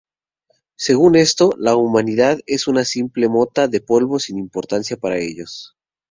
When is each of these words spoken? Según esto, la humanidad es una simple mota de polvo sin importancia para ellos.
Según 0.77 1.15
esto, 1.15 1.53
la 1.59 1.75
humanidad 1.75 2.39
es 2.47 2.67
una 2.67 2.85
simple 2.85 3.29
mota 3.29 3.67
de 3.67 3.81
polvo 3.81 4.17
sin 4.17 4.39
importancia 4.39 4.97
para 4.97 5.19
ellos. 5.19 5.75